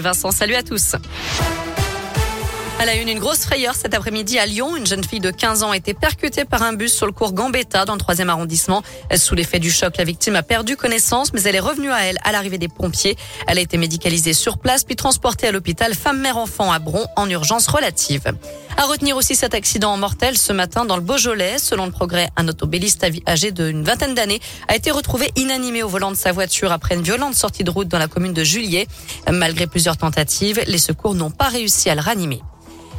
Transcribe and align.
Vincent, 0.00 0.32
salut 0.32 0.56
à 0.56 0.64
tous. 0.64 0.96
Elle 2.80 2.88
a 2.88 2.96
eu 2.96 3.02
une 3.02 3.20
grosse 3.20 3.44
frayeur 3.44 3.76
cet 3.76 3.94
après-midi 3.94 4.40
à 4.40 4.46
Lyon. 4.46 4.74
Une 4.74 4.86
jeune 4.86 5.04
fille 5.04 5.20
de 5.20 5.30
15 5.30 5.62
ans 5.62 5.70
a 5.70 5.76
été 5.76 5.94
percutée 5.94 6.44
par 6.44 6.62
un 6.62 6.72
bus 6.72 6.92
sur 6.92 7.06
le 7.06 7.12
cours 7.12 7.32
Gambetta 7.32 7.84
dans 7.84 7.92
le 7.92 8.00
troisième 8.00 8.28
arrondissement. 8.28 8.82
Sous 9.14 9.36
l'effet 9.36 9.60
du 9.60 9.70
choc, 9.70 9.96
la 9.96 10.02
victime 10.02 10.34
a 10.34 10.42
perdu 10.42 10.76
connaissance, 10.76 11.32
mais 11.32 11.42
elle 11.42 11.54
est 11.54 11.60
revenue 11.60 11.92
à 11.92 12.06
elle 12.06 12.18
à 12.24 12.32
l'arrivée 12.32 12.58
des 12.58 12.66
pompiers. 12.66 13.16
Elle 13.46 13.58
a 13.58 13.60
été 13.60 13.76
médicalisée 13.76 14.32
sur 14.32 14.58
place 14.58 14.82
puis 14.82 14.96
transportée 14.96 15.46
à 15.46 15.52
l'hôpital 15.52 15.94
femme-mère-enfant 15.94 16.72
à 16.72 16.80
Bron 16.80 17.06
en 17.14 17.30
urgence 17.30 17.68
relative. 17.68 18.32
À 18.76 18.86
retenir 18.86 19.16
aussi 19.16 19.36
cet 19.36 19.54
accident 19.54 19.96
mortel 19.96 20.36
ce 20.36 20.52
matin 20.52 20.84
dans 20.84 20.96
le 20.96 21.02
Beaujolais. 21.02 21.58
Selon 21.58 21.86
le 21.86 21.92
progrès, 21.92 22.28
un 22.36 22.48
autobéliste 22.48 23.06
âgé 23.26 23.52
d'une 23.52 23.84
vingtaine 23.84 24.14
d'années 24.14 24.40
a 24.66 24.74
été 24.74 24.90
retrouvé 24.90 25.30
inanimé 25.36 25.84
au 25.84 25.88
volant 25.88 26.10
de 26.10 26.16
sa 26.16 26.32
voiture 26.32 26.72
après 26.72 26.96
une 26.96 27.02
violente 27.02 27.34
sortie 27.34 27.62
de 27.62 27.70
route 27.70 27.86
dans 27.86 27.98
la 27.98 28.08
commune 28.08 28.32
de 28.32 28.42
Juillet. 28.42 28.88
Malgré 29.30 29.68
plusieurs 29.68 29.96
tentatives, 29.96 30.60
les 30.66 30.78
secours 30.78 31.14
n'ont 31.14 31.30
pas 31.30 31.48
réussi 31.48 31.88
à 31.88 31.94
le 31.94 32.00
ranimer. 32.00 32.42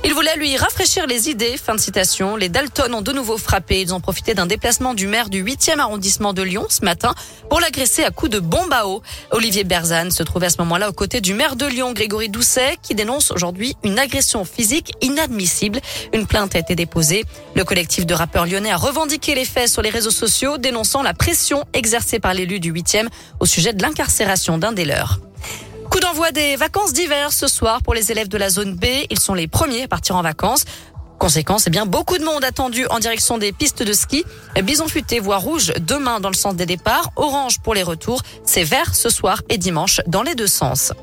Il 0.08 0.14
voulait 0.14 0.36
lui 0.38 0.56
rafraîchir 0.56 1.08
les 1.08 1.32
idées. 1.32 1.58
Fin 1.58 1.74
de 1.74 1.80
citation. 1.80 2.36
Les 2.36 2.48
Dalton 2.48 2.94
ont 2.94 3.02
de 3.02 3.12
nouveau 3.12 3.40
frappé. 3.40 3.82
Ils 3.82 3.92
ont 3.92 4.00
profité 4.00 4.36
d'un 4.36 4.46
déplacement 4.46 4.94
du 4.94 5.08
maire 5.08 5.32
du 5.32 5.44
8e 5.44 5.80
arrondissement 5.80 6.32
de 6.32 6.44
Lyon 6.44 6.68
ce 6.70 6.86
matin 6.86 7.16
pour 7.50 7.60
l'agresser 7.60 8.04
à 8.04 8.12
coups 8.12 8.30
de 8.30 8.40
bombe 8.40 8.72
à 8.72 8.86
eau. 8.86 9.02
Olivier 9.32 9.64
Berzane 9.64 10.12
se 10.12 10.22
trouvait 10.22 10.46
à 10.46 10.50
ce 10.52 10.60
moment-là 10.60 10.90
aux 10.90 10.94
côtés 10.94 11.22
du 11.22 11.34
maire 11.34 11.56
de 11.56 11.66
Lyon, 11.66 11.92
Grégory 11.92 12.30
Doucet, 12.30 12.78
qui 12.84 12.94
dénonce 12.94 13.32
aujourd'hui 13.32 13.76
une 13.84 13.98
agression 13.98 14.46
physique 14.46 14.94
inadmissible. 15.02 15.82
Une 16.14 16.28
plainte 16.28 16.56
a 16.56 16.60
été 16.60 16.76
déposée. 16.76 17.26
Le 17.56 17.64
collectif 17.64 18.06
de 18.06 18.14
rappeurs 18.14 18.46
lyonnais 18.46 18.72
a 18.72 18.78
revendiqué 18.78 19.34
les 19.34 19.46
faits 19.46 19.70
sur 19.70 19.82
les 19.82 19.90
réseaux 19.90 20.12
sociaux, 20.12 20.60
dénonçant 20.60 21.02
la 21.02 21.16
pression 21.16 21.66
exercée 21.74 22.20
par 22.20 22.36
l'élu 22.36 22.60
du 22.60 22.72
8e 22.72 23.08
au 23.40 23.48
sujet 23.48 23.74
de 23.74 23.82
l'incarcération 23.82 24.60
d'un 24.60 24.72
des 24.72 24.86
leurs. 24.86 25.25
D'envoi 26.06 26.32
des 26.32 26.56
vacances 26.56 26.94
d'hiver 26.94 27.34
ce 27.34 27.48
soir 27.48 27.82
pour 27.82 27.96
les 27.96 28.12
élèves 28.12 28.28
de 28.28 28.38
la 28.38 28.52
zone 28.52 28.76
B. 28.76 28.86
Ils 29.10 29.18
sont 29.18 29.34
les 29.34 29.48
premiers 29.48 29.82
à 29.82 29.88
partir 29.88 30.16
en 30.16 30.22
vacances. 30.22 30.64
Conséquence, 31.18 31.64
eh 31.66 31.72
bien, 31.72 31.88
beaucoup 31.88 32.20
de 32.20 32.24
monde 32.24 32.44
attendu 32.44 32.86
en 32.92 33.00
direction 33.00 33.40
des 33.40 33.52
pistes 33.52 33.82
de 33.82 33.92
ski. 33.92 34.24
Bison 34.62 34.88
futé, 34.88 35.20
voie 35.20 35.38
rouge 35.38 35.74
demain 35.80 36.20
dans 36.20 36.30
le 36.30 36.36
sens 36.36 36.56
des 36.56 36.68
départs, 36.68 37.10
orange 37.16 37.60
pour 37.60 37.74
les 37.74 37.82
retours. 37.82 38.22
C'est 38.44 38.64
vert 38.64 38.94
ce 38.94 39.10
soir 39.10 39.42
et 39.50 39.58
dimanche 39.58 40.00
dans 40.06 40.22
les 40.22 40.36
deux 40.36 40.46
sens. 40.46 40.94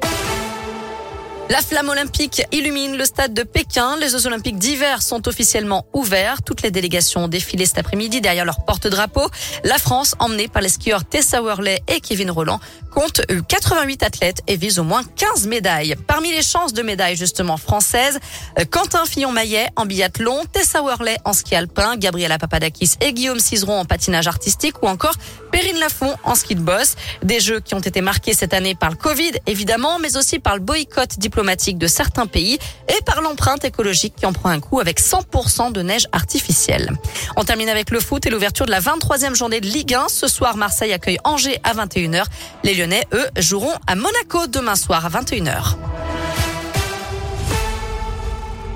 La 1.52 1.60
flamme 1.60 1.90
olympique 1.90 2.46
illumine 2.50 2.96
le 2.96 3.04
stade 3.04 3.34
de 3.34 3.42
Pékin. 3.42 3.98
Les 3.98 4.08
Jeux 4.08 4.26
olympiques 4.26 4.56
d'hiver 4.56 5.02
sont 5.02 5.28
officiellement 5.28 5.84
ouverts. 5.92 6.40
Toutes 6.40 6.62
les 6.62 6.70
délégations 6.70 7.24
ont 7.24 7.28
défilé 7.28 7.66
cet 7.66 7.76
après-midi 7.76 8.22
derrière 8.22 8.46
leur 8.46 8.64
porte-drapeau. 8.64 9.28
La 9.62 9.76
France, 9.76 10.14
emmenée 10.18 10.48
par 10.48 10.62
les 10.62 10.70
skieurs 10.70 11.04
Tessa 11.04 11.42
Worley 11.42 11.82
et 11.88 12.00
Kevin 12.00 12.30
Roland, 12.30 12.58
compte 12.90 13.20
88 13.48 14.02
athlètes 14.02 14.40
et 14.46 14.56
vise 14.56 14.78
au 14.78 14.82
moins 14.82 15.02
15 15.04 15.46
médailles. 15.46 15.94
Parmi 16.06 16.30
les 16.30 16.42
chances 16.42 16.72
de 16.72 16.80
médailles 16.80 17.16
justement 17.16 17.58
françaises, 17.58 18.18
euh, 18.58 18.64
Quentin 18.64 19.04
Fillon-Maillet 19.04 19.68
en 19.76 19.84
biathlon, 19.84 20.46
Tessa 20.50 20.82
Worley 20.82 21.18
en 21.26 21.34
ski 21.34 21.54
alpin, 21.54 21.96
Gabriela 21.96 22.38
Papadakis 22.38 22.92
et 23.02 23.12
Guillaume 23.12 23.40
Cizeron 23.40 23.78
en 23.78 23.84
patinage 23.84 24.26
artistique 24.26 24.82
ou 24.82 24.86
encore 24.86 25.16
Perrine 25.52 25.78
Lafont 25.78 26.16
en 26.24 26.34
ski 26.34 26.56
de 26.56 26.60
boss. 26.60 26.96
Des 27.22 27.38
jeux 27.38 27.60
qui 27.60 27.74
ont 27.74 27.80
été 27.80 28.00
marqués 28.00 28.34
cette 28.34 28.54
année 28.54 28.74
par 28.74 28.90
le 28.90 28.96
Covid 28.96 29.32
évidemment, 29.46 29.98
mais 30.00 30.16
aussi 30.16 30.38
par 30.38 30.54
le 30.54 30.60
boycott 30.60 31.18
diplomatique 31.18 31.78
de 31.78 31.86
certains 31.86 32.26
pays 32.26 32.58
et 32.88 33.02
par 33.04 33.20
l'empreinte 33.22 33.64
écologique 33.64 34.14
qui 34.16 34.26
en 34.26 34.32
prend 34.32 34.48
un 34.48 34.60
coup 34.60 34.80
avec 34.80 35.00
100% 35.00 35.70
de 35.70 35.82
neige 35.82 36.08
artificielle. 36.12 36.90
On 37.36 37.44
termine 37.44 37.68
avec 37.68 37.90
le 37.90 38.00
foot 38.00 38.26
et 38.26 38.30
l'ouverture 38.30 38.66
de 38.66 38.70
la 38.70 38.80
23e 38.80 39.34
journée 39.34 39.60
de 39.60 39.66
Ligue 39.66 39.94
1. 39.94 40.08
Ce 40.08 40.26
soir, 40.26 40.56
Marseille 40.56 40.92
accueille 40.92 41.18
Angers 41.24 41.60
à 41.62 41.74
21h. 41.74 42.24
Les 42.64 42.74
Lyonnais, 42.74 43.06
eux, 43.12 43.26
joueront 43.36 43.74
à 43.86 43.94
Monaco 43.94 44.46
demain 44.46 44.74
soir 44.74 45.04
à 45.04 45.10
21h. 45.10 45.76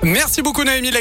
Merci 0.03 0.41
beaucoup 0.41 0.63
Naomi. 0.63 0.93